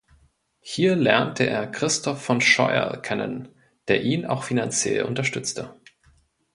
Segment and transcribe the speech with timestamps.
[0.61, 3.49] Hier lernte er Christoph von Scheurl kennen,
[3.87, 5.75] der ihn auch finanziell unterstützte.